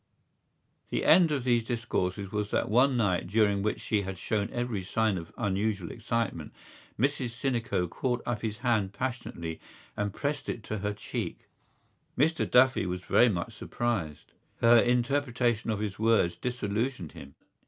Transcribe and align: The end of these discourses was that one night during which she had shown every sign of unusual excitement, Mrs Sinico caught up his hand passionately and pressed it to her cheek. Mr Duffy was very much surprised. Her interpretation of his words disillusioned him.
The 0.89 1.05
end 1.05 1.31
of 1.31 1.43
these 1.43 1.63
discourses 1.63 2.31
was 2.31 2.49
that 2.49 2.69
one 2.71 2.97
night 2.97 3.27
during 3.27 3.61
which 3.61 3.79
she 3.79 4.01
had 4.01 4.17
shown 4.17 4.49
every 4.51 4.81
sign 4.81 5.15
of 5.15 5.31
unusual 5.37 5.91
excitement, 5.91 6.53
Mrs 6.97 7.37
Sinico 7.39 7.87
caught 7.87 8.23
up 8.25 8.41
his 8.41 8.57
hand 8.65 8.93
passionately 8.93 9.59
and 9.95 10.11
pressed 10.11 10.49
it 10.49 10.63
to 10.63 10.79
her 10.79 10.93
cheek. 10.93 11.41
Mr 12.17 12.49
Duffy 12.49 12.87
was 12.87 13.01
very 13.01 13.29
much 13.29 13.53
surprised. 13.53 14.31
Her 14.59 14.79
interpretation 14.79 15.69
of 15.69 15.77
his 15.79 15.99
words 15.99 16.35
disillusioned 16.35 17.11
him. 17.11 17.35